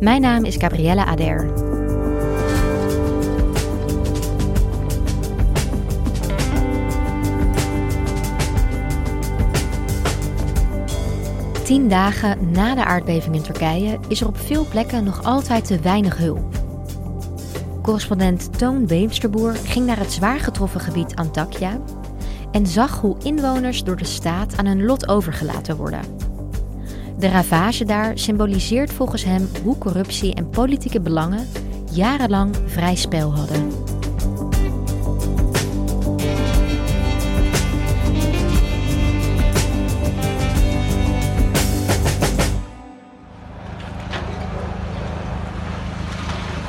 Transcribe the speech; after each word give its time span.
Mijn 0.00 0.20
naam 0.20 0.44
is 0.44 0.56
Gabriella 0.56 1.04
Ader. 1.04 1.52
Tien 11.64 11.88
dagen 11.88 12.50
na 12.50 12.74
de 12.74 12.84
aardbeving 12.84 13.34
in 13.34 13.42
Turkije 13.42 13.98
is 14.08 14.20
er 14.20 14.26
op 14.26 14.38
veel 14.38 14.66
plekken 14.70 15.04
nog 15.04 15.24
altijd 15.24 15.64
te 15.64 15.80
weinig 15.80 16.16
hulp. 16.16 16.54
Correspondent 17.82 18.58
Toon 18.58 18.86
Beemsterboer 18.86 19.54
ging 19.54 19.86
naar 19.86 19.98
het 19.98 20.12
zwaar 20.12 20.40
getroffen 20.40 20.80
gebied 20.80 21.14
Antakya 21.14 21.80
en 22.50 22.66
zag 22.66 23.00
hoe 23.00 23.16
inwoners 23.22 23.84
door 23.84 23.96
de 23.96 24.04
staat 24.04 24.56
aan 24.56 24.66
hun 24.66 24.84
lot 24.84 25.08
overgelaten 25.08 25.76
worden. 25.76 26.25
De 27.18 27.28
ravage 27.28 27.84
daar 27.84 28.18
symboliseert 28.18 28.92
volgens 28.92 29.24
hem 29.24 29.48
hoe 29.62 29.78
corruptie 29.78 30.34
en 30.34 30.50
politieke 30.50 31.00
belangen 31.00 31.48
jarenlang 31.92 32.56
vrij 32.66 32.96
spel 32.96 33.34
hadden. 33.34 33.70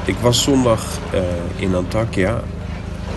Ik 0.06 0.18
was 0.18 0.44
zondag 0.44 1.00
uh, 1.14 1.22
in 1.56 1.76
Antakya. 1.76 2.42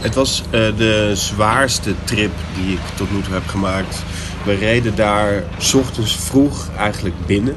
Het 0.00 0.14
was 0.14 0.42
uh, 0.44 0.50
de 0.50 1.12
zwaarste 1.14 1.94
trip 2.04 2.32
die 2.54 2.72
ik 2.72 2.80
tot 2.96 3.12
nu 3.12 3.20
toe 3.20 3.34
heb 3.34 3.46
gemaakt. 3.46 4.02
We 4.44 4.54
reden 4.54 4.96
daar 4.96 5.44
s 5.58 5.74
ochtends 5.74 6.16
vroeg 6.16 6.68
eigenlijk 6.76 7.26
binnen. 7.26 7.56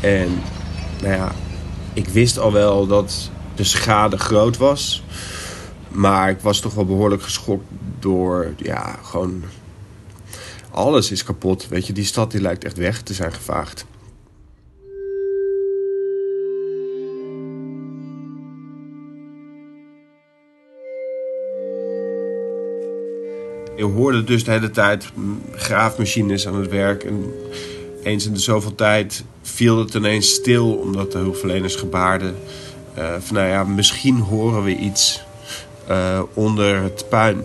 En 0.00 0.42
nou 1.02 1.14
ja, 1.14 1.32
ik 1.92 2.08
wist 2.08 2.38
al 2.38 2.52
wel 2.52 2.86
dat 2.86 3.30
de 3.54 3.64
schade 3.64 4.18
groot 4.18 4.56
was. 4.56 5.02
Maar 5.88 6.30
ik 6.30 6.40
was 6.40 6.60
toch 6.60 6.74
wel 6.74 6.84
behoorlijk 6.84 7.22
geschokt 7.22 7.64
door, 7.98 8.54
ja, 8.56 8.98
gewoon... 9.02 9.44
Alles 10.70 11.10
is 11.10 11.24
kapot, 11.24 11.68
weet 11.68 11.86
je. 11.86 11.92
Die 11.92 12.04
stad 12.04 12.30
die 12.30 12.40
lijkt 12.40 12.64
echt 12.64 12.76
weg 12.76 13.02
te 13.02 13.14
zijn 13.14 13.32
gevaagd. 13.32 13.86
Je 23.76 23.84
hoorde 23.84 24.24
dus 24.24 24.44
de 24.44 24.50
hele 24.50 24.70
tijd 24.70 25.06
graafmachines 25.52 26.46
aan 26.46 26.60
het 26.60 26.70
werk. 26.70 27.04
En 27.04 27.32
eens 28.02 28.26
in 28.26 28.32
de 28.32 28.38
zoveel 28.38 28.74
tijd 28.74 29.24
viel 29.42 29.78
het 29.78 29.94
ineens 29.94 30.34
stil 30.34 30.72
omdat 30.72 31.12
de 31.12 31.18
hulpverleners 31.18 31.76
gebaarden. 31.76 32.36
Uh, 32.98 33.14
van 33.18 33.36
nou 33.36 33.48
ja, 33.48 33.64
misschien 33.64 34.18
horen 34.18 34.64
we 34.64 34.76
iets 34.76 35.22
uh, 35.90 36.22
onder 36.34 36.82
het 36.82 37.04
puin. 37.08 37.42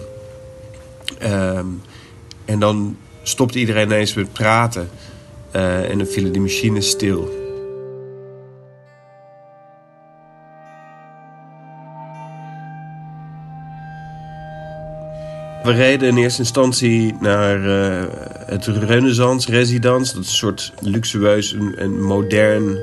Uh, 1.24 1.60
en 2.46 2.60
dan 2.60 2.98
stopte 3.24 3.60
iedereen 3.60 3.86
ineens 3.86 4.14
met 4.14 4.34
praten. 4.34 4.90
Uh, 5.56 5.90
en 5.90 5.98
dan 5.98 6.08
vielen 6.08 6.32
die 6.32 6.42
machines 6.42 6.90
stil. 6.90 7.39
We 15.70 15.76
reden 15.76 16.08
in 16.08 16.18
eerste 16.18 16.42
instantie 16.42 17.14
naar 17.20 17.60
uh, 17.60 18.04
het 18.46 18.66
Renaissance 18.66 19.52
Residence. 19.52 20.14
Dat 20.14 20.24
is 20.24 20.30
een 20.30 20.36
soort 20.36 20.74
luxueus 20.82 21.56
en, 21.76 22.02
modern 22.02 22.78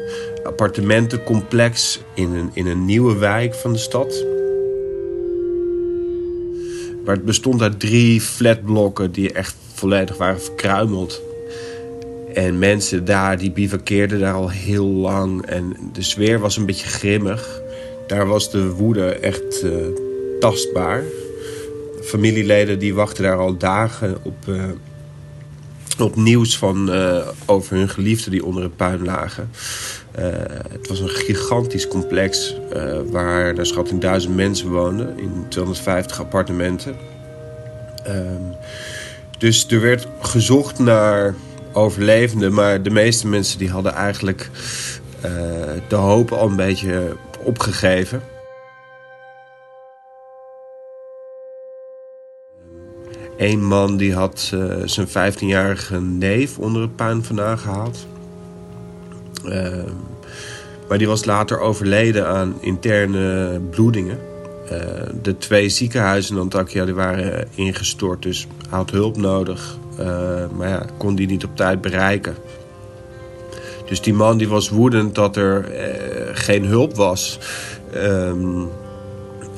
appartementencomplex 0.44 2.00
in 2.14 2.34
een, 2.34 2.50
in 2.52 2.66
een 2.66 2.84
nieuwe 2.84 3.16
wijk 3.16 3.54
van 3.54 3.72
de 3.72 3.78
stad. 3.78 4.24
Maar 7.04 7.14
het 7.14 7.24
bestond 7.24 7.62
uit 7.62 7.80
drie 7.80 8.20
flatblokken 8.20 9.12
die 9.12 9.32
echt 9.32 9.54
volledig 9.74 10.16
waren 10.16 10.40
verkruimeld. 10.40 11.22
En 12.34 12.58
mensen 12.58 13.04
daar 13.04 13.38
die 13.38 13.52
bivakkeerden 13.52 14.20
daar 14.20 14.34
al 14.34 14.50
heel 14.50 14.86
lang. 14.86 15.46
En 15.46 15.76
de 15.92 16.02
sfeer 16.02 16.38
was 16.38 16.56
een 16.56 16.66
beetje 16.66 16.86
grimmig. 16.86 17.60
Daar 18.06 18.26
was 18.26 18.50
de 18.50 18.70
woede 18.70 19.08
echt 19.08 19.64
uh, 19.64 19.72
tastbaar 20.40 21.02
familieleden 22.06 22.78
die 22.78 22.94
wachten 22.94 23.22
daar 23.22 23.38
al 23.38 23.56
dagen 23.56 24.16
op, 24.22 24.46
uh, 24.48 24.64
op 25.98 26.16
nieuws 26.16 26.58
van, 26.58 26.94
uh, 26.94 27.28
over 27.46 27.76
hun 27.76 27.88
geliefden 27.88 28.30
die 28.30 28.44
onder 28.44 28.62
het 28.62 28.76
puin 28.76 29.04
lagen. 29.04 29.50
Uh, 30.18 30.24
het 30.70 30.88
was 30.88 31.00
een 31.00 31.08
gigantisch 31.08 31.88
complex 31.88 32.56
waar 33.10 33.54
naar 33.54 33.66
schatting 33.66 34.00
duizend 34.00 34.36
mensen 34.36 34.68
woonden 34.68 35.18
in 35.18 35.44
250 35.48 36.20
appartementen. 36.20 36.96
Um, 38.08 38.54
dus 39.38 39.66
er 39.66 39.80
werd 39.80 40.06
gezocht 40.20 40.78
naar 40.78 41.34
overlevenden, 41.72 42.54
maar 42.54 42.82
de 42.82 42.90
meeste 42.90 43.26
mensen 43.26 43.58
die 43.58 43.70
hadden 43.70 43.92
eigenlijk 43.92 44.50
de 45.88 45.96
hoop 45.96 46.32
al 46.32 46.48
een 46.48 46.56
beetje 46.56 47.16
opgegeven. 47.44 48.22
Eén 53.36 53.64
man 53.64 53.96
die 53.96 54.14
had 54.14 54.50
uh, 54.54 54.74
zijn 54.84 55.08
15-jarige 55.08 56.00
neef 56.00 56.58
onder 56.58 56.82
het 56.82 56.96
puin 56.96 57.24
vandaan 57.24 57.58
gehaald. 57.58 58.06
Uh, 59.44 59.68
maar 60.88 60.98
die 60.98 61.06
was 61.06 61.24
later 61.24 61.60
overleden 61.60 62.26
aan 62.26 62.54
interne 62.60 63.60
bloedingen. 63.70 64.18
Uh, 64.72 64.78
de 65.22 65.38
twee 65.38 65.68
ziekenhuizen 65.68 66.34
in 66.34 66.40
Antakya 66.40 66.84
die 66.84 66.94
waren 66.94 67.48
ingestort, 67.54 68.22
dus 68.22 68.46
hij 68.68 68.78
had 68.78 68.90
hulp 68.90 69.16
nodig. 69.16 69.78
maar 70.56 70.68
ja, 70.68 70.86
kon 70.96 71.14
die 71.14 71.26
niet 71.26 71.44
op 71.44 71.56
tijd 71.56 71.80
bereiken. 71.80 72.34
Dus 73.86 74.00
die 74.00 74.14
man 74.14 74.38
die 74.38 74.48
was 74.48 74.68
woedend 74.68 75.14
dat 75.14 75.36
er 75.36 75.64
geen 76.32 76.64
hulp 76.64 76.96
was. 76.96 77.38
Um, 77.94 78.68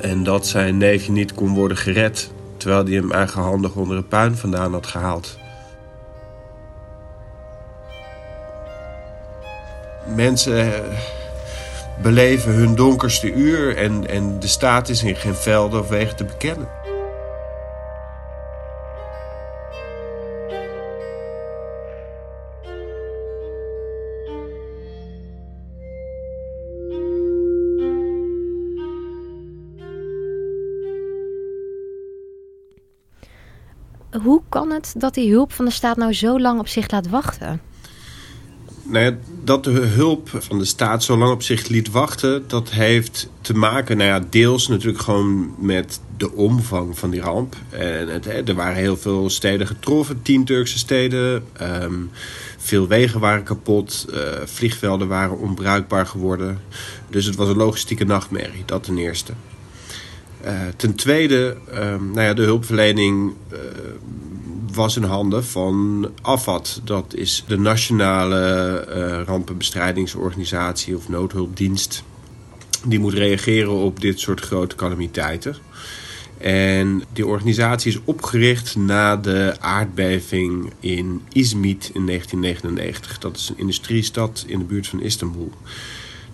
en 0.00 0.25
dat 0.25 0.47
zijn 0.47 0.76
neefje 0.76 1.12
niet 1.12 1.35
kon 1.35 1.55
worden 1.55 1.76
gered 1.76 2.31
terwijl 2.58 2.84
hij 2.84 2.94
hem 2.94 3.12
eigenhandig 3.12 3.75
onder 3.75 3.96
het 3.96 4.08
puin 4.08 4.37
vandaan 4.37 4.72
had 4.72 4.87
gehaald. 4.87 5.38
Mensen 10.14 10.75
eh, 10.75 10.81
beleven 12.02 12.52
hun 12.52 12.75
donkerste 12.75 13.32
uur 13.32 13.76
en, 13.76 14.08
en 14.08 14.40
de 14.40 14.46
staat 14.46 14.88
is 14.88 15.02
in 15.02 15.16
geen 15.16 15.34
velden 15.34 15.81
of 15.81 15.88
wegen 15.88 16.16
te 16.16 16.25
bekennen. 16.25 16.69
Hoe 34.22 34.43
kan 34.49 34.70
het 34.70 34.94
dat 34.96 35.14
die 35.14 35.31
hulp 35.31 35.52
van 35.52 35.64
de 35.64 35.70
staat 35.70 35.96
nou 35.96 36.12
zo 36.12 36.40
lang 36.40 36.60
op 36.60 36.69
zich 36.69 36.90
laat 36.90 37.08
wachten? 37.08 37.60
Nou 38.82 39.16
dat 39.44 39.64
de 39.64 39.70
hulp 39.70 40.28
van 40.32 40.58
de 40.58 40.64
staat 40.64 41.05
zo 41.05 41.16
lang 41.16 41.32
op 41.32 41.43
zich 41.43 41.69
liet 41.69 41.90
wachten, 41.90 42.44
dat 42.46 42.70
heeft 42.70 43.28
te 43.40 43.55
maken, 43.55 43.96
nou 43.96 44.08
ja, 44.08 44.26
deels 44.31 44.69
natuurlijk 44.69 45.02
gewoon 45.02 45.55
met 45.58 46.00
de 46.16 46.32
omvang 46.32 46.99
van 46.99 47.10
die 47.10 47.20
ramp. 47.20 47.56
En 47.70 48.08
het, 48.08 48.49
er 48.49 48.55
waren 48.55 48.76
heel 48.76 48.96
veel 48.96 49.31
steden 49.31 49.66
getroffen, 49.66 50.22
tien 50.22 50.44
Turkse 50.44 50.78
steden. 50.78 51.44
Ehm, 51.52 51.94
veel 52.58 52.87
wegen 52.87 53.20
waren 53.20 53.43
kapot, 53.43 54.06
uh, 54.10 54.19
vliegvelden 54.44 55.08
waren 55.08 55.38
onbruikbaar 55.38 56.06
geworden. 56.06 56.60
Dus 57.10 57.25
het 57.25 57.37
was 57.37 57.49
een 57.49 57.56
logistieke 57.56 58.05
nachtmerrie, 58.05 58.62
dat 58.66 58.82
ten 58.82 58.99
eerste. 58.99 59.32
Uh, 60.44 60.52
ten 60.76 60.94
tweede, 60.94 61.56
um, 61.75 62.11
nou 62.11 62.20
ja, 62.20 62.35
de 62.35 62.43
hulpverlening 62.43 63.32
uh, 63.52 63.58
was 64.73 64.96
in 64.96 65.02
handen 65.02 65.44
van 65.44 66.11
AFAD. 66.23 66.81
Dat 66.85 67.14
is 67.14 67.44
de 67.46 67.58
Nationale 67.58 68.87
uh, 68.88 69.20
Rampenbestrijdingsorganisatie 69.26 70.96
of 70.96 71.08
Noodhulpdienst. 71.08 72.02
Die 72.85 72.99
moet 72.99 73.12
reageren 73.12 73.73
op 73.73 74.00
dit 74.00 74.20
soort 74.20 74.40
grote 74.40 74.76
calamiteiten. 74.76 75.56
En 76.38 77.02
die 77.12 77.26
organisatie 77.26 77.93
is 77.93 78.00
opgericht 78.05 78.76
na 78.76 79.17
de 79.17 79.56
aardbeving 79.61 80.73
in 80.81 81.23
Izmit 81.32 81.91
in 81.94 82.06
1999. 82.06 83.19
Dat 83.19 83.37
is 83.37 83.49
een 83.49 83.58
industriestad 83.58 84.44
in 84.46 84.58
de 84.58 84.64
buurt 84.64 84.87
van 84.87 85.00
Istanbul. 85.00 85.52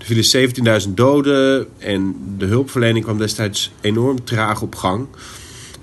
Er 0.04 0.22
vielen 0.22 0.82
17.000 0.82 0.88
doden 0.94 1.66
en 1.78 2.16
de 2.38 2.44
hulpverlening 2.44 3.04
kwam 3.04 3.18
destijds 3.18 3.72
enorm 3.80 4.24
traag 4.24 4.62
op 4.62 4.74
gang. 4.74 5.06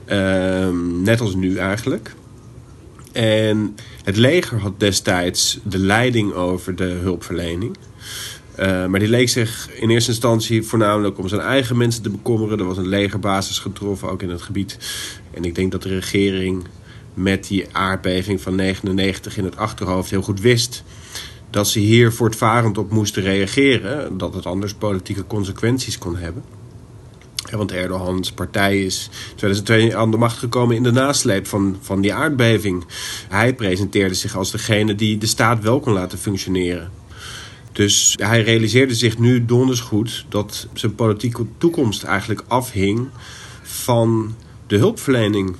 Uh, 0.08 0.68
net 1.02 1.22
als 1.22 1.36
nu 1.36 1.58
eigenlijk. 1.58 2.14
En 3.12 3.76
het 4.04 4.18
leger 4.18 4.60
had 4.60 4.80
destijds 4.80 5.60
de 5.64 5.78
leiding 5.78 6.34
over 6.34 6.76
de 6.76 6.84
hulpverlening. 6.84 7.78
Uh, 8.60 8.86
maar 8.86 9.00
die 9.00 9.10
leek 9.10 9.30
zich 9.30 9.70
in 9.74 9.90
eerste 9.90 10.12
instantie 10.12 10.64
voornamelijk 10.64 11.18
om 11.18 11.28
zijn 11.28 11.42
eigen 11.42 11.78
mensen 11.78 12.04
te 12.04 12.10
bekommeren. 12.10 12.60
Er 12.60 12.66
was 12.66 12.78
een 12.78 12.88
legerbasis 12.88 13.60
getroffen, 13.60 14.10
ook 14.10 14.22
in 14.22 14.30
het 14.30 14.42
gebied. 14.42 14.78
En 15.34 15.44
ik 15.44 15.56
denk 15.56 15.72
dat 15.72 15.82
de 15.82 15.90
regering 15.90 16.64
met 17.14 17.48
die 17.48 17.66
aardbeving 17.72 18.42
van 18.42 18.56
99 18.56 19.38
in 19.38 19.44
het 19.44 19.58
achterhoofd 19.58 20.10
heel 20.10 20.22
goed 20.22 20.40
wist 20.40 20.84
dat 21.52 21.68
ze 21.68 21.80
hier 21.80 22.12
voortvarend 22.12 22.78
op 22.78 22.92
moesten 22.92 23.24
reageren. 23.24 24.18
Dat 24.18 24.34
het 24.34 24.46
anders 24.46 24.74
politieke 24.74 25.28
consequenties 25.28 25.98
kon 25.98 26.16
hebben. 26.16 26.44
Want 27.52 27.72
Erdogans 27.72 28.32
partij 28.32 28.84
is 28.84 29.10
in 29.12 29.36
2002 29.36 29.96
aan 29.96 30.12
de 30.12 30.18
macht 30.18 30.38
gekomen 30.38 30.76
in 30.76 30.84
de 30.84 30.92
nasleep 30.92 31.48
van, 31.48 31.78
van 31.82 32.02
die 32.02 32.14
aardbeving. 32.14 32.86
Hij 33.30 33.56
presenteerde 33.56 34.14
zich 34.14 34.36
als 34.36 34.52
degene 34.52 34.96
die 34.96 35.18
de 35.18 35.26
staat 35.26 35.64
wel 35.64 35.80
kon 35.80 35.94
laten 35.94 36.18
functioneren. 36.18 36.92
Dus 37.72 38.16
hij 38.22 38.44
realiseerde 38.44 38.96
zich 38.96 39.18
nu 39.18 39.46
donders 39.46 39.80
goed 39.80 40.26
dat 40.30 40.68
zijn 40.74 40.96
politieke 40.96 41.46
toekomst 41.58 42.04
eigenlijk 42.04 42.44
afhing 42.48 43.08
van 43.62 44.36
de 44.68 44.78
hulpverlening. 44.78 45.56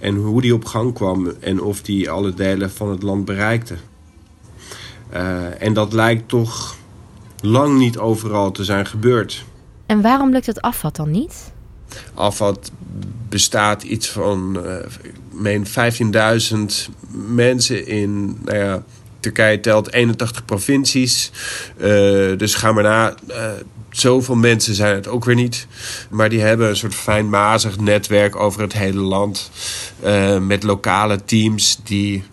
En 0.00 0.14
hoe 0.14 0.40
die 0.40 0.54
op 0.54 0.64
gang 0.64 0.94
kwam 0.94 1.32
en 1.40 1.60
of 1.62 1.82
die 1.82 2.10
alle 2.10 2.34
delen 2.34 2.70
van 2.70 2.90
het 2.90 3.02
land 3.02 3.24
bereikte. 3.24 3.76
Uh, 5.14 5.62
en 5.62 5.72
dat 5.72 5.92
lijkt 5.92 6.28
toch 6.28 6.76
lang 7.40 7.78
niet 7.78 7.98
overal 7.98 8.50
te 8.50 8.64
zijn 8.64 8.86
gebeurd. 8.86 9.44
En 9.86 10.00
waarom 10.00 10.30
lukt 10.30 10.46
het 10.46 10.60
afvat 10.60 10.96
dan 10.96 11.10
niet? 11.10 11.52
Afvat 12.14 12.70
bestaat 13.28 13.82
iets 13.82 14.08
van, 14.08 14.58
uh, 14.64 14.76
ik 15.02 15.14
meen 15.30 15.66
15.000 15.66 16.94
mensen 17.26 17.86
in, 17.86 18.38
nou 18.44 18.58
ja, 18.58 18.82
Turkije 19.20 19.60
telt 19.60 19.92
81 19.92 20.44
provincies. 20.44 21.30
Uh, 21.76 21.86
dus 22.38 22.54
ga 22.54 22.72
maar 22.72 22.82
na. 22.82 23.14
Uh, 23.28 23.50
zoveel 23.90 24.34
mensen 24.34 24.74
zijn 24.74 24.94
het 24.94 25.08
ook 25.08 25.24
weer 25.24 25.34
niet. 25.34 25.66
Maar 26.10 26.28
die 26.28 26.40
hebben 26.40 26.68
een 26.68 26.76
soort 26.76 26.94
fijnmazig 26.94 27.78
netwerk 27.78 28.36
over 28.36 28.60
het 28.60 28.72
hele 28.72 29.00
land. 29.00 29.50
Uh, 30.04 30.38
met 30.38 30.62
lokale 30.62 31.24
teams 31.24 31.80
die 31.84 32.24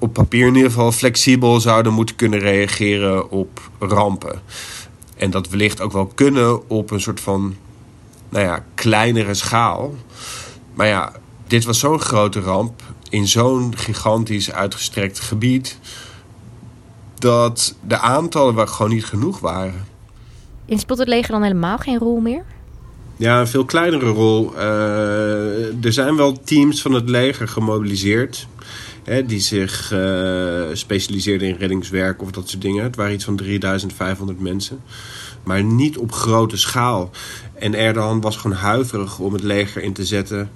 op 0.00 0.12
papier 0.12 0.46
in 0.46 0.54
ieder 0.54 0.70
geval 0.70 0.92
flexibel 0.92 1.60
zouden 1.60 1.92
moeten 1.92 2.16
kunnen 2.16 2.38
reageren 2.38 3.30
op 3.30 3.70
rampen. 3.78 4.40
En 5.16 5.30
dat 5.30 5.48
wellicht 5.48 5.80
ook 5.80 5.92
wel 5.92 6.06
kunnen 6.06 6.68
op 6.68 6.90
een 6.90 7.00
soort 7.00 7.20
van 7.20 7.54
nou 8.28 8.44
ja, 8.44 8.64
kleinere 8.74 9.34
schaal. 9.34 9.94
Maar 10.74 10.86
ja, 10.86 11.12
dit 11.46 11.64
was 11.64 11.78
zo'n 11.78 12.00
grote 12.00 12.40
ramp 12.40 12.82
in 13.08 13.28
zo'n 13.28 13.76
gigantisch 13.76 14.52
uitgestrekt 14.52 15.20
gebied. 15.20 15.78
Dat 17.18 17.74
de 17.86 17.98
aantallen 17.98 18.54
waar 18.54 18.68
gewoon 18.68 18.92
niet 18.92 19.04
genoeg 19.04 19.38
waren. 19.38 19.86
En 20.66 20.78
speelt 20.78 20.98
het 20.98 21.08
leger 21.08 21.32
dan 21.32 21.42
helemaal 21.42 21.78
geen 21.78 21.98
rol 21.98 22.20
meer? 22.20 22.44
Ja, 23.16 23.40
een 23.40 23.48
veel 23.48 23.64
kleinere 23.64 24.08
rol. 24.08 24.52
Uh, 24.54 25.84
er 25.84 25.92
zijn 25.92 26.16
wel 26.16 26.40
teams 26.44 26.82
van 26.82 26.92
het 26.92 27.08
leger 27.08 27.48
gemobiliseerd. 27.48 28.46
Die 29.26 29.40
zich 29.40 29.92
uh, 29.92 30.62
specialiseerden 30.72 31.48
in 31.48 31.56
reddingswerk 31.56 32.22
of 32.22 32.30
dat 32.30 32.48
soort 32.48 32.62
dingen. 32.62 32.84
Het 32.84 32.96
waren 32.96 33.12
iets 33.12 33.24
van 33.24 33.36
3500 33.36 34.40
mensen. 34.40 34.80
Maar 35.42 35.62
niet 35.62 35.98
op 35.98 36.12
grote 36.12 36.56
schaal. 36.56 37.10
En 37.54 37.74
Erdogan 37.74 38.20
was 38.20 38.36
gewoon 38.36 38.56
huiverig 38.56 39.18
om 39.18 39.32
het 39.32 39.42
leger 39.42 39.82
in 39.82 39.92
te 39.92 40.04
zetten. 40.04 40.50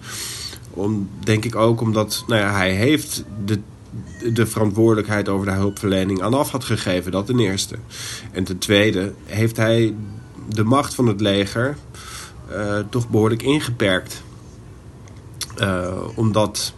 Om, 0.70 1.08
denk 1.24 1.44
ik 1.44 1.56
ook 1.56 1.80
omdat 1.80 2.24
nou 2.26 2.40
ja, 2.40 2.52
hij 2.52 2.70
heeft 2.70 3.24
de, 3.44 3.60
de 4.32 4.46
verantwoordelijkheid 4.46 5.28
over 5.28 5.46
de 5.46 5.52
hulpverlening 5.52 6.22
aan 6.22 6.34
af 6.34 6.50
had 6.50 6.64
gegeven. 6.64 7.12
Dat 7.12 7.26
ten 7.26 7.38
eerste. 7.38 7.76
En 8.32 8.44
ten 8.44 8.58
tweede 8.58 9.12
heeft 9.24 9.56
hij 9.56 9.94
de 10.48 10.64
macht 10.64 10.94
van 10.94 11.06
het 11.06 11.20
leger 11.20 11.76
uh, 12.50 12.78
toch 12.90 13.08
behoorlijk 13.08 13.42
ingeperkt. 13.42 14.22
Uh, 15.60 15.92
omdat 16.14 16.74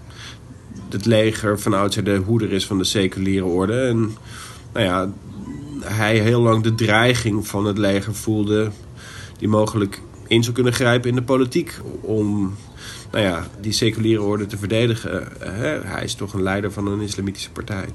het 0.92 1.06
leger 1.06 1.60
van 1.60 1.74
oudsher 1.74 2.04
de 2.04 2.16
hoeder 2.16 2.52
is 2.52 2.66
van 2.66 2.78
de 2.78 2.84
seculiere 2.84 3.44
orde. 3.44 3.80
En 3.80 4.16
nou 4.72 4.86
ja, 4.86 5.08
hij 5.84 6.18
heel 6.18 6.40
lang 6.40 6.62
de 6.62 6.74
dreiging 6.74 7.46
van 7.46 7.66
het 7.66 7.78
leger 7.78 8.14
voelde... 8.14 8.70
die 9.38 9.48
mogelijk 9.48 10.00
in 10.26 10.42
zou 10.42 10.54
kunnen 10.54 10.72
grijpen 10.72 11.08
in 11.08 11.16
de 11.16 11.22
politiek... 11.22 11.80
om 12.00 12.54
nou 13.10 13.24
ja, 13.24 13.46
die 13.60 13.72
seculiere 13.72 14.22
orde 14.22 14.46
te 14.46 14.58
verdedigen. 14.58 15.28
Hij 15.84 16.04
is 16.04 16.14
toch 16.14 16.32
een 16.32 16.42
leider 16.42 16.72
van 16.72 16.86
een 16.86 17.00
islamitische 17.00 17.50
partij. 17.50 17.86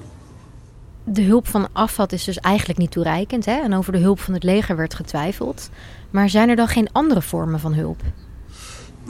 De 1.04 1.24
hulp 1.24 1.48
van 1.48 1.68
Afat 1.72 2.12
is 2.12 2.24
dus 2.24 2.40
eigenlijk 2.40 2.80
niet 2.80 2.92
toereikend. 2.92 3.46
Hè? 3.46 3.62
En 3.62 3.74
over 3.74 3.92
de 3.92 4.00
hulp 4.00 4.20
van 4.20 4.34
het 4.34 4.44
leger 4.44 4.76
werd 4.76 4.94
getwijfeld. 4.94 5.70
Maar 6.10 6.30
zijn 6.30 6.50
er 6.50 6.56
dan 6.56 6.68
geen 6.68 6.90
andere 6.92 7.22
vormen 7.22 7.60
van 7.60 7.74
hulp? 7.74 8.02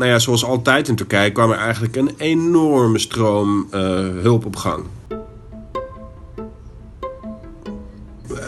Nou 0.01 0.13
ja, 0.13 0.20
zoals 0.20 0.46
altijd 0.46 0.88
in 0.88 0.96
Turkije 0.96 1.31
kwam 1.31 1.51
er 1.51 1.58
eigenlijk 1.58 1.96
een 1.96 2.12
enorme 2.17 3.00
stroom 3.00 3.67
uh, 3.74 3.79
hulp 4.22 4.46
op 4.46 4.55
gang. 4.55 4.84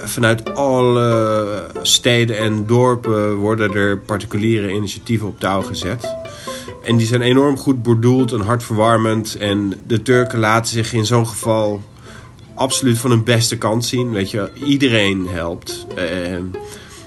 Vanuit 0.03 0.55
alle 0.55 1.67
steden 1.81 2.37
en 2.37 2.65
dorpen 2.65 3.35
worden 3.35 3.73
er 3.73 3.99
particuliere 3.99 4.71
initiatieven 4.71 5.27
op 5.27 5.39
touw 5.39 5.61
gezet. 5.61 6.15
En 6.83 6.97
die 6.97 7.07
zijn 7.07 7.21
enorm 7.21 7.57
goed 7.57 7.83
bedoeld 7.83 8.31
en 8.31 8.41
hartverwarmend. 8.41 9.35
En 9.35 9.73
de 9.87 10.01
Turken 10.01 10.39
laten 10.39 10.73
zich 10.73 10.93
in 10.93 11.05
zo'n 11.05 11.27
geval 11.27 11.81
absoluut 12.55 12.97
van 12.97 13.09
hun 13.09 13.23
beste 13.23 13.57
kant 13.57 13.85
zien. 13.85 14.11
Weet 14.11 14.31
je, 14.31 14.49
iedereen 14.65 15.27
helpt. 15.27 15.85
Uh, 15.97 16.37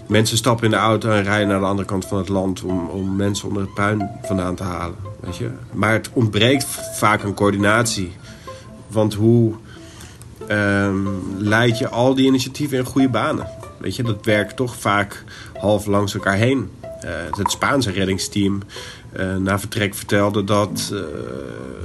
Mensen 0.07 0.37
stappen 0.37 0.65
in 0.65 0.71
de 0.71 0.77
auto 0.77 1.11
en 1.11 1.23
rijden 1.23 1.49
naar 1.49 1.61
de 1.61 1.67
andere 1.67 1.89
kant 1.89 2.07
van 2.07 2.19
het 2.19 2.29
land 2.29 2.63
om, 2.63 2.89
om 2.89 3.17
mensen 3.17 3.49
onder 3.49 3.63
het 3.63 3.75
puin 3.75 4.11
vandaan 4.23 4.55
te 4.55 4.63
halen. 4.63 4.97
Weet 5.21 5.37
je? 5.37 5.51
Maar 5.73 5.93
het 5.93 6.11
ontbreekt 6.13 6.65
vaak 6.95 7.25
aan 7.25 7.35
coördinatie. 7.35 8.13
Want 8.87 9.15
hoe 9.15 9.55
um, 10.51 11.09
leid 11.39 11.79
je 11.79 11.89
al 11.89 12.15
die 12.15 12.27
initiatieven 12.27 12.79
in 12.79 12.85
goede 12.85 13.09
banen? 13.09 13.49
Weet 13.79 13.97
je, 13.97 14.03
dat 14.03 14.25
werkt 14.25 14.57
toch 14.57 14.77
vaak 14.77 15.25
half 15.59 15.87
langs 15.87 16.15
elkaar 16.15 16.37
heen. 16.37 16.71
Uh, 16.83 17.11
het 17.37 17.51
Spaanse 17.51 17.91
reddingsteam 17.91 18.63
na 19.39 19.59
vertrek 19.59 19.95
vertelde 19.95 20.45
dat. 20.45 20.91
Uh, 20.93 21.01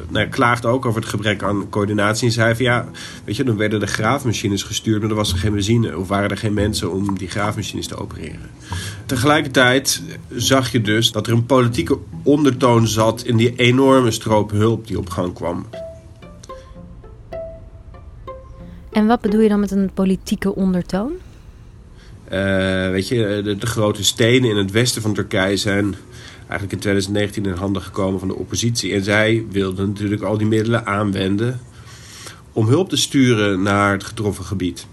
nou, 0.09 0.27
klaagde 0.27 0.67
ook 0.67 0.85
over 0.85 1.01
het 1.01 1.09
gebrek 1.09 1.43
aan 1.43 1.69
coördinatie. 1.69 2.27
En 2.27 2.33
zei 2.33 2.55
van 2.55 2.65
ja, 2.65 2.89
weet 3.25 3.35
je, 3.35 3.43
dan 3.43 3.57
werden 3.57 3.79
de 3.79 3.88
graafmachines 3.88 4.63
gestuurd, 4.63 5.01
maar 5.01 5.09
er 5.09 5.15
was 5.15 5.31
er 5.31 5.38
geen 5.38 5.53
benzine. 5.53 5.97
Of 5.97 6.07
waren 6.07 6.29
er 6.29 6.38
geen 6.38 6.53
mensen 6.53 6.91
om 6.91 7.17
die 7.17 7.27
graafmachines 7.27 7.88
te 7.88 7.95
opereren. 7.95 8.50
Tegelijkertijd 9.05 10.01
zag 10.29 10.71
je 10.71 10.81
dus 10.81 11.11
dat 11.11 11.27
er 11.27 11.33
een 11.33 11.45
politieke 11.45 11.97
ondertoon 12.23 12.88
zat 12.88 13.21
in 13.21 13.38
die 13.38 13.55
enorme 13.55 14.11
stroop 14.11 14.51
hulp 14.51 14.88
die 14.88 14.97
op 14.97 15.09
gang 15.09 15.33
kwam. 15.33 15.65
En 18.91 19.07
wat 19.07 19.21
bedoel 19.21 19.41
je 19.41 19.50
dan 19.50 19.59
met 19.59 19.71
een 19.71 19.91
politieke 19.93 20.55
ondertoon? 20.55 21.11
Uh, 22.31 22.89
weet 22.89 23.07
je, 23.07 23.41
de, 23.43 23.55
de, 23.57 23.65
grote 23.65 24.03
steden 24.03 24.50
in 24.50 24.57
het 24.57 24.71
westen 24.71 25.01
van 25.01 25.13
Turkije 25.13 25.57
zijn 25.57 25.95
eigenlijk 26.51 26.72
in 26.72 26.79
2019 26.79 27.46
in 27.46 27.53
handen 27.53 27.81
gekomen 27.81 28.20
van 28.20 28.27
de 28.27 28.36
oppositie. 28.36 28.93
En 28.93 29.03
zij 29.03 29.46
wilden 29.50 29.88
natuurlijk 29.88 30.22
al 30.22 30.38
die 30.38 30.48
middelen 30.48 30.86
aanwenden 30.86 31.60
om 32.53 32.67
hulp 32.67 32.89
te 32.89 32.98
sturen 32.98 33.62
naar 33.62 33.91
het 33.91 34.03
getroffen 34.03 34.46
gebied. 34.46 34.86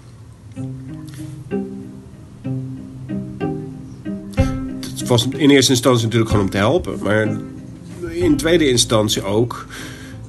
Het 4.81 5.09
was 5.09 5.29
in 5.29 5.51
eerste 5.51 5.73
instantie 5.73 6.05
natuurlijk 6.05 6.31
gewoon 6.31 6.45
om 6.45 6.51
te 6.51 6.57
helpen. 6.57 6.99
Maar 7.03 7.41
in 8.11 8.37
tweede 8.37 8.69
instantie 8.69 9.23
ook 9.23 9.67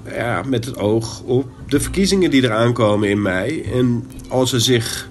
ja, 0.06 0.44
met 0.46 0.66
het 0.66 0.78
oog 0.78 1.22
op 1.22 1.48
de 1.68 1.80
verkiezingen 1.80 2.32
die 2.32 2.44
eraan 2.44 2.74
komen 2.74 3.10
in 3.10 3.22
mei. 3.22 3.62
En 3.62 4.08
als 4.28 4.50
ze 4.50 4.60
zich 4.60 5.10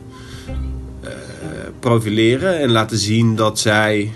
uh, 1.05 1.11
profileren 1.81 2.59
en 2.59 2.71
laten 2.71 2.99
zien 2.99 3.37
dat 3.37 3.59
zij 3.59 4.13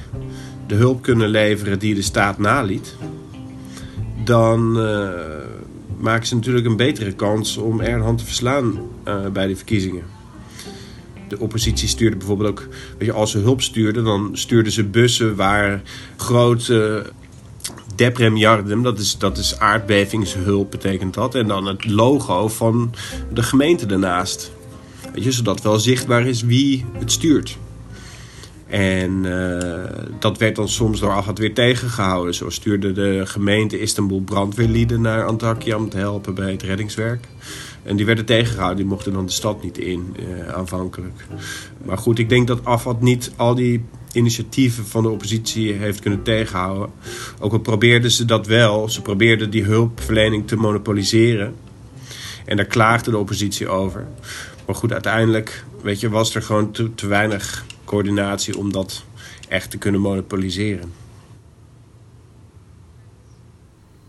de 0.66 0.74
hulp 0.74 1.02
kunnen 1.02 1.28
leveren 1.28 1.78
die 1.78 1.94
de 1.94 2.02
staat 2.02 2.38
naliet, 2.38 2.96
dan 4.24 4.76
uh, 4.76 5.08
maken 5.98 6.26
ze 6.26 6.34
natuurlijk 6.34 6.66
een 6.66 6.76
betere 6.76 7.12
kans 7.12 7.56
om 7.56 7.80
Erdogan 7.80 8.16
te 8.16 8.24
verslaan 8.24 8.78
uh, 9.08 9.26
bij 9.32 9.46
de 9.46 9.56
verkiezingen. 9.56 10.04
De 11.28 11.38
oppositie 11.38 11.88
stuurde 11.88 12.16
bijvoorbeeld 12.16 12.48
ook, 12.48 12.68
weet 12.98 13.08
je, 13.08 13.12
als 13.12 13.30
ze 13.30 13.38
hulp 13.38 13.62
stuurden, 13.62 14.04
dan 14.04 14.30
stuurden 14.32 14.72
ze 14.72 14.84
bussen 14.84 15.36
waar 15.36 15.82
grote 16.16 17.04
Deprem 17.94 18.82
dat 18.82 18.98
is, 18.98 19.18
dat 19.18 19.38
is 19.38 19.58
aardbevingshulp 19.58 20.70
betekent 20.70 21.14
dat. 21.14 21.34
En 21.34 21.46
dan 21.46 21.66
het 21.66 21.90
logo 21.90 22.48
van 22.48 22.94
de 23.32 23.42
gemeente 23.42 23.86
ernaast. 23.86 24.52
Weet 25.14 25.24
je, 25.24 25.32
zodat 25.32 25.62
wel 25.62 25.78
zichtbaar 25.78 26.26
is 26.26 26.42
wie 26.42 26.84
het 26.98 27.12
stuurt. 27.12 27.58
En 28.72 29.24
uh, 29.24 29.84
dat 30.18 30.38
werd 30.38 30.56
dan 30.56 30.68
soms 30.68 31.00
door 31.00 31.10
Afad 31.10 31.38
weer 31.38 31.54
tegengehouden. 31.54 32.34
Zo 32.34 32.50
stuurde 32.50 32.92
de 32.92 33.22
gemeente 33.24 33.80
Istanbul 33.80 34.20
brandweerlieden 34.20 35.00
naar 35.00 35.26
Antakya 35.26 35.76
om 35.76 35.88
te 35.88 35.96
helpen 35.96 36.34
bij 36.34 36.50
het 36.50 36.62
reddingswerk. 36.62 37.28
En 37.82 37.96
die 37.96 38.06
werden 38.06 38.24
tegengehouden, 38.24 38.76
die 38.76 38.86
mochten 38.86 39.12
dan 39.12 39.26
de 39.26 39.32
stad 39.32 39.62
niet 39.62 39.78
in 39.78 40.16
uh, 40.18 40.48
aanvankelijk. 40.48 41.26
Maar 41.84 41.98
goed, 41.98 42.18
ik 42.18 42.28
denk 42.28 42.46
dat 42.46 42.64
Afad 42.64 43.00
niet 43.00 43.32
al 43.36 43.54
die 43.54 43.84
initiatieven 44.12 44.86
van 44.86 45.02
de 45.02 45.08
oppositie 45.08 45.72
heeft 45.72 46.00
kunnen 46.00 46.22
tegenhouden. 46.22 46.90
Ook 47.40 47.52
al 47.52 47.58
probeerden 47.58 48.10
ze 48.10 48.24
dat 48.24 48.46
wel. 48.46 48.88
Ze 48.88 49.02
probeerden 49.02 49.50
die 49.50 49.64
hulpverlening 49.64 50.48
te 50.48 50.56
monopoliseren. 50.56 51.54
En 52.44 52.56
daar 52.56 52.66
klaagde 52.66 53.10
de 53.10 53.18
oppositie 53.18 53.68
over. 53.68 54.06
Maar 54.66 54.74
goed, 54.74 54.92
uiteindelijk 54.92 55.64
weet 55.82 56.00
je, 56.00 56.08
was 56.08 56.34
er 56.34 56.42
gewoon 56.42 56.70
te, 56.70 56.94
te 56.94 57.06
weinig 57.06 57.64
coördinatie 57.92 58.58
om 58.58 58.72
dat 58.72 59.04
echt 59.48 59.70
te 59.70 59.78
kunnen 59.78 60.00
monopoliseren. 60.00 60.92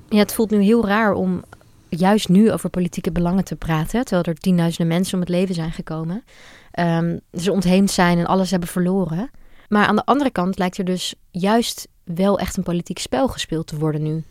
Ja, 0.10 0.18
het 0.18 0.34
voelt 0.34 0.50
nu 0.50 0.62
heel 0.62 0.88
raar 0.88 1.14
om 1.14 1.44
juist 1.90 2.30
nu 2.30 2.52
over 2.52 2.70
politieke 2.70 3.12
belangen 3.12 3.44
te 3.44 3.56
praten, 3.56 4.06
terwijl 4.06 4.24
er 4.24 4.36
tienduizenden 4.36 4.94
mensen 4.94 5.14
om 5.14 5.20
het 5.20 5.30
leven 5.30 5.56
zijn 5.56 5.72
gekomen. 5.72 6.24
Um, 6.80 7.20
ze 7.34 7.52
ontheemd 7.52 7.92
zijn 7.92 8.18
en 8.18 8.26
alles 8.26 8.52
hebben 8.52 8.70
verloren. 8.70 9.30
Maar 9.70 9.88
aan 9.88 9.96
de 9.96 10.06
andere 10.06 10.32
kant 10.32 10.58
lijkt 10.58 10.78
er 10.78 10.86
dus 10.86 11.16
juist 11.32 11.88
wel 12.04 12.40
echt 12.40 12.58
een 12.58 12.64
politiek 12.64 13.00
spel 13.00 13.28
gespeeld 13.28 13.68
te 13.68 13.78
worden 13.78 14.04
nu. 14.04 14.24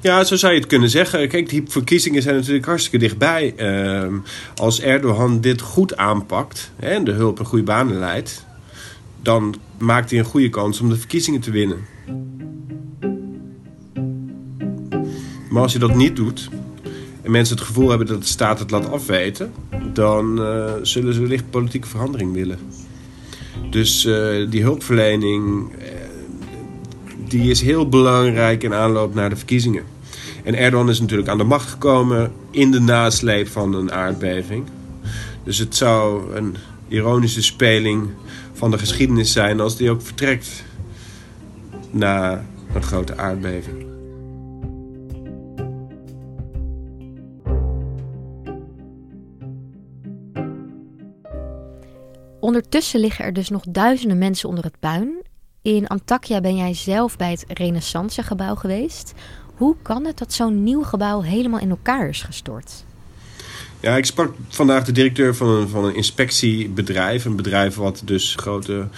Ja, 0.00 0.24
zo 0.24 0.36
zou 0.36 0.52
je 0.52 0.58
het 0.58 0.68
kunnen 0.68 0.90
zeggen. 0.90 1.28
Kijk, 1.28 1.48
die 1.48 1.62
verkiezingen 1.66 2.22
zijn 2.22 2.34
natuurlijk 2.34 2.66
hartstikke 2.66 2.98
dichtbij. 2.98 3.54
Uh, 3.56 4.14
als 4.54 4.80
Erdogan 4.80 5.40
dit 5.40 5.60
goed 5.60 5.96
aanpakt 5.96 6.70
en 6.76 7.04
de 7.04 7.12
hulp 7.12 7.38
en 7.38 7.44
goede 7.44 7.64
banen 7.64 7.98
leidt, 7.98 8.46
dan 9.28 9.54
maakt 9.78 10.10
hij 10.10 10.18
een 10.18 10.24
goede 10.24 10.48
kans 10.48 10.80
om 10.80 10.88
de 10.88 10.96
verkiezingen 10.96 11.40
te 11.40 11.50
winnen. 11.50 11.78
Maar 15.50 15.62
als 15.62 15.72
je 15.72 15.78
dat 15.78 15.94
niet 15.94 16.16
doet 16.16 16.48
en 17.22 17.30
mensen 17.30 17.56
het 17.56 17.66
gevoel 17.66 17.88
hebben 17.88 18.06
dat 18.06 18.20
de 18.20 18.26
staat 18.26 18.58
het 18.58 18.70
laat 18.70 18.90
afweten, 18.90 19.52
dan 19.92 20.40
uh, 20.40 20.72
zullen 20.82 21.14
ze 21.14 21.20
wellicht 21.20 21.50
politieke 21.50 21.88
verandering 21.88 22.32
willen. 22.32 22.58
Dus 23.70 24.04
uh, 24.04 24.50
die 24.50 24.62
hulpverlening 24.62 25.72
uh, 25.72 25.84
die 27.28 27.50
is 27.50 27.60
heel 27.60 27.88
belangrijk 27.88 28.62
in 28.62 28.74
aanloop 28.74 29.14
naar 29.14 29.30
de 29.30 29.36
verkiezingen. 29.36 29.82
En 30.44 30.54
Erdogan 30.54 30.88
is 30.88 31.00
natuurlijk 31.00 31.28
aan 31.28 31.38
de 31.38 31.44
macht 31.44 31.70
gekomen 31.70 32.32
in 32.50 32.70
de 32.70 32.80
nasleep 32.80 33.48
van 33.48 33.74
een 33.74 33.92
aardbeving. 33.92 34.64
Dus 35.44 35.58
het 35.58 35.76
zou 35.76 36.34
een 36.34 36.56
ironische 36.88 37.42
speling 37.42 38.08
van 38.58 38.70
de 38.70 38.78
geschiedenis 38.78 39.32
zijn 39.32 39.60
als 39.60 39.76
die 39.76 39.90
ook 39.90 40.02
vertrekt 40.02 40.64
na 41.90 42.44
een 42.74 42.82
grote 42.82 43.16
aardbeving. 43.16 43.86
Ondertussen 52.40 53.00
liggen 53.00 53.24
er 53.24 53.32
dus 53.32 53.48
nog 53.48 53.64
duizenden 53.68 54.18
mensen 54.18 54.48
onder 54.48 54.64
het 54.64 54.78
puin. 54.80 55.22
In 55.62 55.86
Antakya 55.86 56.40
ben 56.40 56.56
jij 56.56 56.74
zelf 56.74 57.16
bij 57.16 57.30
het 57.30 57.44
Renaissance 57.48 58.22
gebouw 58.22 58.54
geweest. 58.54 59.12
Hoe 59.56 59.76
kan 59.82 60.04
het 60.04 60.18
dat 60.18 60.32
zo'n 60.32 60.62
nieuw 60.62 60.82
gebouw 60.82 61.20
helemaal 61.20 61.60
in 61.60 61.70
elkaar 61.70 62.08
is 62.08 62.22
gestort? 62.22 62.84
Ja, 63.80 63.96
ik 63.96 64.04
sprak 64.04 64.32
vandaag 64.48 64.84
de 64.84 64.92
directeur 64.92 65.34
van 65.34 65.48
een, 65.48 65.68
van 65.68 65.84
een 65.84 65.94
inspectiebedrijf. 65.94 67.24
Een 67.24 67.36
bedrijf 67.36 67.74
wat 67.74 68.02
dus 68.04 68.34
grote 68.38 68.88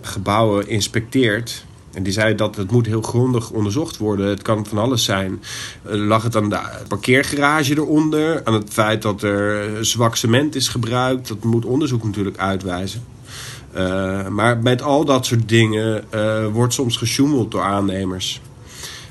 gebouwen 0.00 0.68
inspecteert. 0.68 1.64
En 1.92 2.02
die 2.02 2.12
zei 2.12 2.34
dat 2.34 2.56
het 2.56 2.70
moet 2.70 2.86
heel 2.86 3.02
grondig 3.02 3.50
onderzocht 3.50 3.96
worden. 3.96 4.28
Het 4.28 4.42
kan 4.42 4.66
van 4.66 4.78
alles 4.78 5.04
zijn. 5.04 5.42
Uh, 5.86 5.94
lag 5.94 6.22
het 6.22 6.36
aan 6.36 6.48
de 6.48 6.60
parkeergarage 6.88 7.72
eronder? 7.72 8.44
Aan 8.44 8.54
het 8.54 8.72
feit 8.72 9.02
dat 9.02 9.22
er 9.22 9.86
zwak 9.86 10.16
cement 10.16 10.54
is 10.54 10.68
gebruikt? 10.68 11.28
Dat 11.28 11.44
moet 11.44 11.64
onderzoek 11.64 12.04
natuurlijk 12.04 12.38
uitwijzen. 12.38 13.04
Uh, 13.76 14.28
maar 14.28 14.58
met 14.58 14.82
al 14.82 15.04
dat 15.04 15.26
soort 15.26 15.48
dingen 15.48 16.04
wordt 16.52 16.74
soms 16.74 16.96
gesjoemeld 16.96 17.50
door 17.50 17.62
aannemers. 17.62 18.40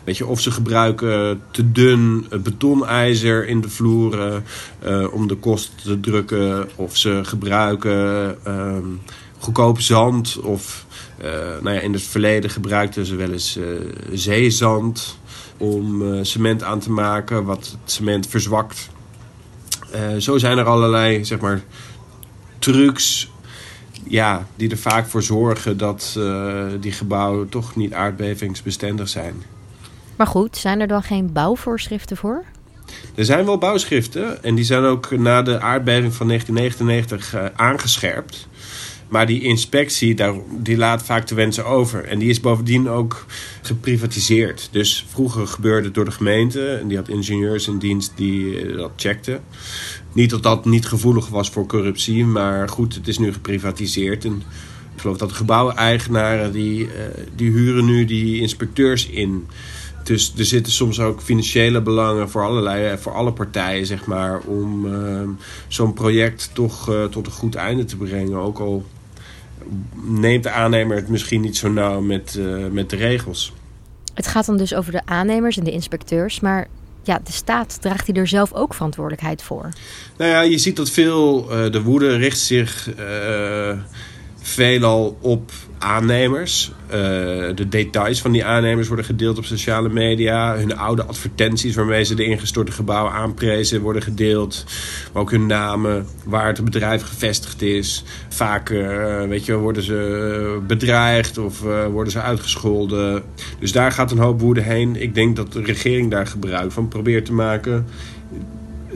Weet 0.04 0.18
je, 0.18 0.26
of 0.26 0.42
ze 0.42 0.52
gebruiken 0.52 1.42
te 1.52 1.72
dun 1.72 2.28
betonijzer 2.44 3.48
in 3.48 3.62
de 3.62 3.70
vloeren 3.70 4.44
uh, 4.86 5.14
om 5.14 5.28
de 5.28 5.36
kosten 5.36 5.78
te 5.84 6.00
drukken. 6.00 6.70
Of 6.76 6.98
ze 6.98 7.20
gebruiken 7.24 8.38
ehm, 8.44 8.86
goedkoop 9.38 9.80
zand 9.80 10.40
of 10.40 10.86
nou 11.62 11.76
ja, 11.76 11.80
in 11.80 11.94
het 11.94 12.02
verleden 12.02 12.50
gebruikten 12.50 13.06
ze 13.06 13.16
wel 13.16 13.32
eens 13.32 13.60
zeezand 14.12 15.18
om 15.58 16.04
cement 16.26 16.64
aan 16.64 16.80
te 16.80 16.92
maken, 16.92 17.44
wat 17.44 17.58
het 17.82 17.92
cement 17.92 18.28
verzwakt. 18.28 18.90
zo 20.18 20.38
zijn 20.38 20.58
er 20.58 20.66
allerlei 20.66 21.26
zeg 21.26 21.40
maar, 21.40 21.62
trucs 22.60 23.32
ja, 24.08 24.48
die 24.56 24.70
er 24.70 24.78
vaak 24.78 25.08
voor 25.08 25.24
zorgen 25.24 25.78
dat 25.78 26.20
die 26.80 26.92
gebouwen 26.92 27.50
toch 27.50 27.76
niet 27.76 27.94
aardbevingsbestendig 27.94 29.10
zijn. 29.10 29.44
Maar 30.22 30.30
goed, 30.30 30.58
zijn 30.58 30.80
er 30.80 30.88
dan 30.88 31.04
geen 31.04 31.32
bouwvoorschriften 31.34 32.18
voor? 32.18 32.44
Er 33.16 33.26
zijn 33.26 33.46
wel 33.46 33.58
bouwschriften 33.58 34.44
en 34.44 34.56
die 34.56 34.64
zijn 34.64 34.84
ook 34.84 35.12
na 35.18 35.42
de 35.42 35.60
aardbeving 35.60 36.14
van 36.14 36.28
1999 36.28 37.52
aangescherpt. 37.56 38.48
Maar 39.08 39.26
die 39.26 39.42
inspectie, 39.42 40.16
daar, 40.16 40.34
die 40.50 40.78
laat 40.78 41.04
vaak 41.04 41.28
de 41.28 41.36
wensen 41.36 41.66
over. 41.66 42.06
En 42.06 42.20
die 42.20 42.30
is 42.30 42.40
bovendien 42.40 42.90
ook 42.90 43.26
geprivatiseerd. 43.62 44.70
Dus 44.72 45.06
vroeger 45.10 45.48
gebeurde 45.48 45.86
het 45.86 45.94
door 45.94 46.06
de 46.06 46.12
gemeente. 46.12 46.68
En 46.68 46.88
die 46.88 46.98
had 46.98 47.10
ingenieurs 47.10 47.68
in 47.68 47.80
dienst 47.80 48.12
die 48.16 48.62
eh, 48.62 48.78
dat 48.78 48.92
checkten. 48.96 49.44
Niet 50.14 50.30
dat 50.30 50.44
dat 50.44 50.66
niet 50.66 50.86
gevoelig 50.86 51.28
was 51.28 51.50
voor 51.50 51.66
corruptie. 51.66 52.26
Maar 52.26 52.70
goed, 52.70 52.96
het 52.96 53.08
is 53.08 53.18
nu 53.18 53.34
geprivatiseerd. 53.34 54.26
En 54.26 54.44
ik 54.96 55.02
geloof 55.02 55.18
dat 55.18 55.30
de 55.30 55.36
gebouweneigenaren... 55.36 56.52
die, 56.52 56.80
uh, 56.80 56.90
die 57.36 57.52
huren 57.52 57.86
nu 57.86 58.06
die 58.06 58.42
inspecteurs 58.42 59.08
in... 59.08 59.48
Dus 60.04 60.34
er 60.38 60.46
zitten 60.46 60.74
soms 60.74 61.00
ook 61.00 61.22
financiële 61.22 61.82
belangen 61.82 62.30
voor 62.30 62.44
allerlei, 62.44 62.86
eh, 62.86 62.98
voor 62.98 63.14
alle 63.14 63.34
partijen, 63.34 63.86
zeg 63.86 64.06
maar, 64.06 64.40
om 64.40 64.86
uh, 64.86 65.22
zo'n 65.68 65.94
project 65.94 66.50
toch 66.54 66.90
uh, 66.90 67.04
tot 67.04 67.26
een 67.26 67.32
goed 67.32 67.56
einde 67.56 67.86
te 67.86 67.98
brengen. 67.98 68.38
Ook 68.38 68.60
al 68.60 68.86
neemt 70.04 70.44
de 70.44 70.52
aannemer 70.52 70.96
het 70.96 71.10
misschien 71.10 71.42
niet 71.42 71.58
zo 71.58 71.70
nauw 71.70 72.02
met, 72.02 72.36
uh, 72.40 72.68
met 72.68 72.90
de 72.90 72.96
regels. 72.96 73.54
Het 74.14 74.28
gaat 74.28 74.46
dan 74.46 74.58
dus 74.58 74.74
over 74.74 74.92
de 74.92 75.02
aannemers 75.06 75.58
en 75.58 75.64
de 75.64 75.72
inspecteurs, 75.72 76.40
maar 76.40 76.68
ja, 77.04 77.20
de 77.24 77.32
staat 77.32 77.82
draagt 77.82 78.08
hij 78.08 78.16
er 78.16 78.28
zelf 78.28 78.54
ook 78.54 78.74
verantwoordelijkheid 78.74 79.44
voor. 79.44 79.70
Nou 80.18 80.32
ja, 80.32 80.42
je 80.42 80.58
ziet 80.58 80.76
dat 80.76 80.90
veel, 80.90 81.48
uh, 81.52 81.72
de 81.72 81.82
woede 81.82 82.16
richt 82.16 82.40
zich 82.40 82.90
uh, 83.00 83.78
veelal 84.42 85.18
op 85.22 85.52
aannemers. 85.78 86.72
Uh, 86.86 86.94
de 87.56 87.68
details 87.70 88.22
van 88.22 88.32
die 88.32 88.46
aannemers 88.46 88.88
worden 88.88 89.06
gedeeld 89.06 89.38
op 89.38 89.46
sociale 89.46 89.90
media. 89.90 90.56
Hun 90.56 90.78
oude 90.78 91.04
advertenties 91.04 91.76
waarmee 91.76 92.04
ze 92.04 92.16
de 92.16 92.24
ingestorte 92.24 92.72
gebouwen 92.72 93.14
aanprezen 93.14 93.82
worden 93.82 94.02
gedeeld. 94.02 94.66
Maar 95.14 95.22
ook 95.22 95.32
hun 95.32 95.46
namen, 95.46 96.06
waar 96.26 96.48
het 96.48 96.64
bedrijf 96.64 97.04
gevestigd 97.04 97.62
is. 97.62 98.04
Vaak 98.30 98.70
uh, 98.70 99.24
weet 99.24 99.46
je, 99.46 99.56
worden 99.56 99.84
ze 99.84 100.60
bedreigd 100.68 101.38
of 101.38 101.60
worden 101.92 102.12
ze 102.12 102.22
uitgescholden. 102.22 103.24
Dus 103.60 103.72
daar 103.72 103.92
gaat 103.92 104.12
een 104.12 104.18
hoop 104.18 104.40
woede 104.40 104.62
heen. 104.62 105.02
Ik 105.02 105.16
denk 105.16 105.36
dat 105.36 105.54
de 105.54 105.64
regering 105.64 106.12
daar 106.12 106.28
gebruik 106.28 106.72
van 106.72 106.88
probeert 106.88 107.26
te 107.26 107.34
maken. 107.34 107.86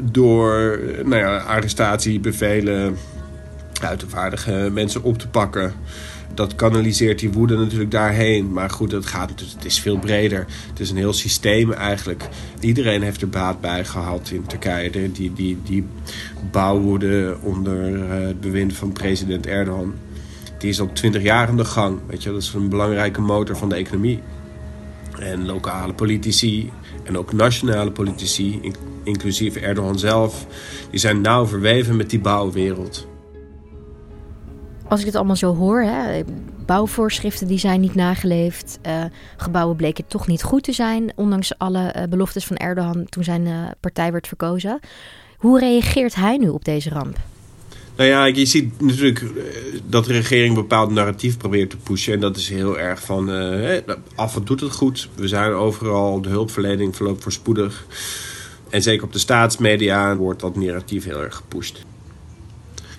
Door 0.01 0.79
nou 1.03 1.15
ja, 1.21 1.37
arrestatiebevelen 1.37 2.97
buitenvaardige 3.85 4.69
mensen 4.73 5.03
op 5.03 5.17
te 5.17 5.27
pakken. 5.27 5.73
Dat 6.33 6.55
kanaliseert 6.55 7.19
die 7.19 7.31
woede 7.31 7.57
natuurlijk 7.57 7.91
daarheen. 7.91 8.53
Maar 8.53 8.69
goed, 8.69 8.91
het, 8.91 9.05
gaat, 9.05 9.29
het 9.29 9.65
is 9.65 9.79
veel 9.79 9.97
breder. 9.97 10.45
Het 10.69 10.79
is 10.79 10.89
een 10.89 10.97
heel 10.97 11.13
systeem 11.13 11.71
eigenlijk. 11.71 12.27
Iedereen 12.59 13.01
heeft 13.01 13.21
er 13.21 13.29
baat 13.29 13.61
bij 13.61 13.85
gehad 13.85 14.29
in 14.29 14.45
Turkije. 14.45 15.11
Die, 15.11 15.33
die, 15.33 15.57
die 15.63 15.87
bouwwoede 16.51 17.37
onder 17.41 18.09
eh, 18.09 18.27
het 18.27 18.41
bewind 18.41 18.73
van 18.73 18.91
president 18.91 19.47
Erdogan. 19.47 19.93
Die 20.57 20.69
is 20.69 20.79
al 20.79 20.89
twintig 20.93 21.21
jaar 21.21 21.47
aan 21.47 21.57
de 21.57 21.65
gang. 21.65 21.99
Weet 22.07 22.23
je, 22.23 22.31
dat 22.31 22.41
is 22.41 22.53
een 22.53 22.69
belangrijke 22.69 23.21
motor 23.21 23.57
van 23.57 23.69
de 23.69 23.75
economie. 23.75 24.21
En 25.19 25.45
lokale 25.45 25.93
politici 25.93 26.71
en 27.03 27.17
ook 27.17 27.33
nationale 27.33 27.91
politici, 27.91 28.71
inclusief 29.03 29.55
Erdogan 29.55 29.99
zelf, 29.99 30.45
die 30.89 30.99
zijn 30.99 31.21
nauw 31.21 31.45
verweven 31.45 31.95
met 31.95 32.09
die 32.09 32.19
bouwwereld. 32.19 33.07
Als 34.87 34.99
ik 34.99 35.05
het 35.05 35.15
allemaal 35.15 35.35
zo 35.35 35.55
hoor, 35.55 35.81
hè, 35.81 36.23
bouwvoorschriften 36.65 37.47
die 37.47 37.57
zijn 37.57 37.81
niet 37.81 37.95
nageleefd. 37.95 38.79
Uh, 38.87 39.03
gebouwen 39.37 39.75
bleken 39.75 40.07
toch 40.07 40.27
niet 40.27 40.43
goed 40.43 40.63
te 40.63 40.71
zijn, 40.71 41.11
ondanks 41.15 41.57
alle 41.57 41.93
uh, 41.95 42.03
beloftes 42.09 42.45
van 42.45 42.55
Erdogan 42.55 43.05
toen 43.09 43.23
zijn 43.23 43.45
uh, 43.45 43.53
partij 43.79 44.11
werd 44.11 44.27
verkozen. 44.27 44.79
Hoe 45.37 45.59
reageert 45.59 46.15
hij 46.15 46.37
nu 46.37 46.49
op 46.49 46.65
deze 46.65 46.89
ramp? 46.89 47.17
Nou 47.95 48.09
ja, 48.09 48.25
je 48.25 48.45
ziet 48.45 48.81
natuurlijk 48.81 49.23
dat 49.85 50.05
de 50.05 50.13
regering 50.13 50.49
een 50.49 50.61
bepaald 50.61 50.91
narratief 50.91 51.37
probeert 51.37 51.69
te 51.69 51.77
pushen. 51.77 52.13
En 52.13 52.19
dat 52.19 52.37
is 52.37 52.49
heel 52.49 52.79
erg 52.79 53.01
van, 53.01 53.29
af 54.15 54.35
en 54.35 54.43
doet 54.43 54.59
het 54.59 54.71
goed. 54.71 55.09
We 55.15 55.27
zijn 55.27 55.51
overal, 55.51 56.21
de 56.21 56.29
hulpverlening 56.29 56.95
verloopt 56.95 57.23
voorspoedig. 57.23 57.85
En 58.69 58.81
zeker 58.81 59.05
op 59.05 59.13
de 59.13 59.19
staatsmedia 59.19 60.15
wordt 60.15 60.41
dat 60.41 60.55
narratief 60.55 61.05
heel 61.05 61.21
erg 61.21 61.35
gepusht. 61.35 61.85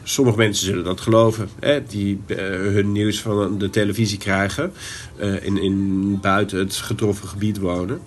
Sommige 0.09 0.37
mensen 0.37 0.67
zullen 0.67 0.85
dat 0.85 1.01
geloven, 1.01 1.49
hè, 1.61 1.87
die 1.87 2.21
uh, 2.27 2.37
hun 2.49 2.93
nieuws 2.93 3.21
van 3.21 3.59
de 3.59 3.71
televisie 3.71 4.19
krijgen, 4.19 4.73
uh, 5.21 5.45
in, 5.45 5.63
in 5.63 6.21
buiten 6.21 6.59
het 6.59 6.77
getroffen 6.77 7.29
gebied 7.29 7.59
wonen. 7.59 8.01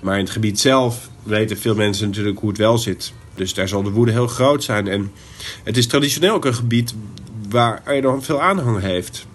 Maar 0.00 0.14
in 0.14 0.24
het 0.24 0.30
gebied 0.30 0.60
zelf 0.60 1.10
weten 1.22 1.56
veel 1.58 1.74
mensen 1.74 2.06
natuurlijk 2.06 2.38
hoe 2.38 2.48
het 2.48 2.58
wel 2.58 2.78
zit. 2.78 3.12
Dus 3.34 3.54
daar 3.54 3.68
zal 3.68 3.82
de 3.82 3.90
woede 3.90 4.12
heel 4.12 4.26
groot 4.26 4.64
zijn. 4.64 4.88
En 4.88 5.12
het 5.64 5.76
is 5.76 5.86
traditioneel 5.86 6.34
ook 6.34 6.44
een 6.44 6.54
gebied 6.54 6.94
waar 7.48 7.82
Erdogan 7.84 8.22
veel 8.22 8.42
aanhang 8.42 8.80
heeft. 8.80 9.26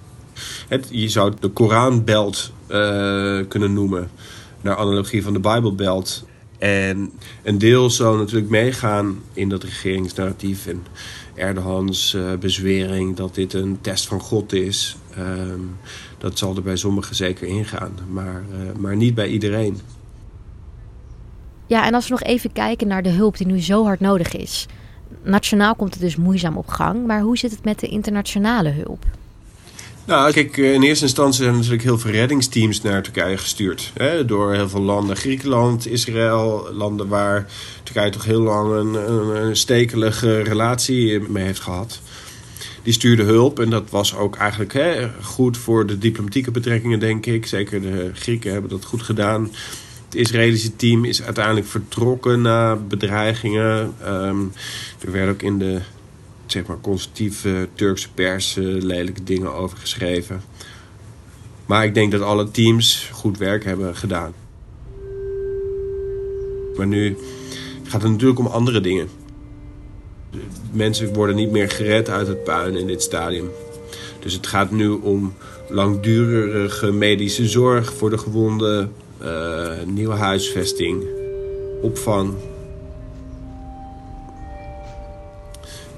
Het, 0.67 0.87
je 0.89 1.09
zou 1.09 1.33
de 1.39 1.47
Koranbelt 1.47 2.51
uh, 2.67 3.39
kunnen 3.47 3.73
noemen, 3.73 4.09
naar 4.61 4.75
analogie 4.75 5.23
van 5.23 5.33
de 5.33 5.39
Bijbelbelt. 5.39 6.25
En 6.57 7.11
een 7.43 7.57
deel 7.57 7.89
zou 7.89 8.17
natuurlijk 8.17 8.49
meegaan 8.49 9.19
in 9.33 9.49
dat 9.49 9.63
regeringsnarratief. 9.63 10.67
En 10.67 10.85
Erdogans 11.35 12.13
uh, 12.13 12.33
bezwering 12.39 13.15
dat 13.15 13.35
dit 13.35 13.53
een 13.53 13.77
test 13.81 14.07
van 14.07 14.19
God 14.19 14.53
is. 14.53 14.97
Um, 15.19 15.77
dat 16.17 16.37
zal 16.37 16.55
er 16.55 16.61
bij 16.61 16.75
sommigen 16.75 17.15
zeker 17.15 17.47
ingaan, 17.47 17.91
maar, 18.09 18.43
uh, 18.51 18.79
maar 18.79 18.95
niet 18.95 19.15
bij 19.15 19.27
iedereen. 19.27 19.79
Ja, 21.67 21.85
en 21.85 21.93
als 21.93 22.07
we 22.07 22.11
nog 22.11 22.23
even 22.23 22.51
kijken 22.51 22.87
naar 22.87 23.03
de 23.03 23.09
hulp 23.09 23.37
die 23.37 23.47
nu 23.47 23.61
zo 23.61 23.83
hard 23.83 23.99
nodig 23.99 24.35
is. 24.35 24.65
Nationaal 25.23 25.75
komt 25.75 25.93
het 25.93 26.01
dus 26.01 26.15
moeizaam 26.15 26.57
op 26.57 26.67
gang, 26.67 27.05
maar 27.05 27.21
hoe 27.21 27.37
zit 27.37 27.51
het 27.51 27.63
met 27.63 27.79
de 27.79 27.87
internationale 27.87 28.69
hulp? 28.69 29.05
Nou, 30.05 30.31
kijk, 30.31 30.57
in 30.57 30.81
eerste 30.81 31.05
instantie 31.05 31.37
zijn 31.37 31.49
er 31.49 31.55
natuurlijk 31.55 31.83
heel 31.83 31.97
veel 31.97 32.11
reddingsteams 32.11 32.81
naar 32.81 33.03
Turkije 33.03 33.37
gestuurd. 33.37 33.91
Hè, 33.93 34.25
door 34.25 34.53
heel 34.53 34.69
veel 34.69 34.81
landen. 34.81 35.15
Griekenland, 35.15 35.87
Israël, 35.87 36.69
landen 36.73 37.07
waar 37.07 37.47
Turkije 37.83 38.09
toch 38.09 38.25
heel 38.25 38.41
lang 38.41 38.71
een, 38.73 39.11
een, 39.11 39.43
een 39.43 39.55
stekelige 39.55 40.41
relatie 40.41 41.19
mee 41.19 41.43
heeft 41.43 41.59
gehad. 41.59 41.99
Die 42.83 42.93
stuurde 42.93 43.23
hulp 43.23 43.59
en 43.59 43.69
dat 43.69 43.89
was 43.89 44.15
ook 44.15 44.35
eigenlijk 44.35 44.73
hè, 44.73 45.09
goed 45.21 45.57
voor 45.57 45.85
de 45.85 45.97
diplomatieke 45.97 46.51
betrekkingen, 46.51 46.99
denk 46.99 47.25
ik. 47.25 47.45
Zeker 47.45 47.81
de 47.81 48.11
Grieken 48.13 48.51
hebben 48.51 48.69
dat 48.69 48.85
goed 48.85 49.01
gedaan. 49.01 49.51
Het 50.05 50.15
Israëlische 50.15 50.75
team 50.75 51.05
is 51.05 51.23
uiteindelijk 51.23 51.67
vertrokken 51.67 52.41
na 52.41 52.75
bedreigingen. 52.75 53.93
Um, 54.07 54.51
er 55.05 55.11
werd 55.11 55.29
ook 55.29 55.41
in 55.41 55.57
de 55.57 55.79
zeg 56.45 56.65
maar, 56.65 56.79
conservatieve 56.81 57.67
Turkse 57.73 58.11
pers 58.11 58.55
lelijke 58.59 59.23
dingen 59.23 59.53
over 59.53 59.77
geschreven. 59.77 60.41
Maar 61.65 61.85
ik 61.85 61.93
denk 61.93 62.11
dat 62.11 62.21
alle 62.21 62.51
teams 62.51 63.09
goed 63.11 63.37
werk 63.37 63.63
hebben 63.63 63.95
gedaan. 63.95 64.33
Maar 66.75 66.87
nu 66.87 67.17
gaat 67.83 68.01
het 68.01 68.11
natuurlijk 68.11 68.39
om 68.39 68.47
andere 68.47 68.81
dingen. 68.81 69.07
Mensen 70.71 71.13
worden 71.13 71.35
niet 71.35 71.51
meer 71.51 71.69
gered 71.69 72.09
uit 72.09 72.27
het 72.27 72.43
puin 72.43 72.75
in 72.75 72.87
dit 72.87 73.01
stadium. 73.01 73.49
Dus 74.19 74.33
het 74.33 74.47
gaat 74.47 74.71
nu 74.71 74.89
om 74.89 75.33
langdurige 75.69 76.91
medische 76.91 77.47
zorg 77.47 77.93
voor 77.93 78.09
de 78.09 78.17
gewonden, 78.17 78.91
uh, 79.21 79.71
nieuwe 79.85 80.15
huisvesting, 80.15 81.03
opvang. 81.81 82.33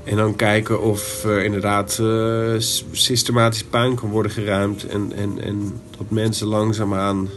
En 0.05 0.15
dan 0.15 0.35
kijken 0.35 0.81
of 0.81 1.23
er 1.23 1.43
inderdaad 1.43 1.97
uh, 2.01 2.55
systematisch 2.91 3.63
puin 3.63 3.95
kan 3.95 4.09
worden 4.09 4.31
geruimd. 4.31 4.87
En, 4.87 5.13
en, 5.15 5.41
en 5.41 5.81
dat 5.97 6.09
mensen 6.09 6.47
langzaamaan 6.47 7.29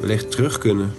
wellicht 0.00 0.30
terug 0.30 0.58
kunnen. 0.58 0.92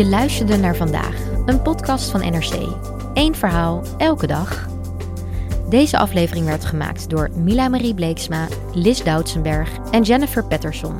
Je 0.00 0.06
luisterde 0.06 0.56
naar 0.56 0.76
vandaag, 0.76 1.14
een 1.46 1.62
podcast 1.62 2.10
van 2.10 2.20
NRC. 2.20 2.54
Eén 3.14 3.34
verhaal, 3.34 3.82
elke 3.98 4.26
dag. 4.26 4.68
Deze 5.68 5.98
aflevering 5.98 6.46
werd 6.46 6.64
gemaakt 6.64 7.10
door 7.10 7.30
Mila 7.34 7.68
Marie 7.68 7.94
Bleeksma, 7.94 8.48
Lis 8.74 9.02
Doutsenberg 9.02 9.70
en 9.90 10.02
Jennifer 10.02 10.44
Patterson. 10.44 10.96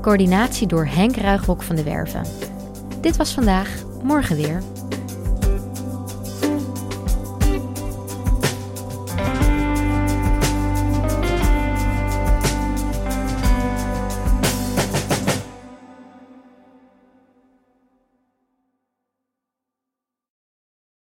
Coördinatie 0.00 0.66
door 0.66 0.86
Henk 0.86 1.16
Ruigrok 1.16 1.62
van 1.62 1.76
de 1.76 1.82
Werven. 1.82 2.22
Dit 3.00 3.16
was 3.16 3.32
vandaag, 3.32 3.68
morgen 4.02 4.36
weer. 4.36 4.62